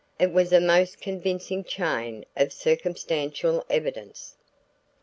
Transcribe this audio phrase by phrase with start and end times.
[0.19, 4.35] It was a most convincing chain of circumstantial evidence.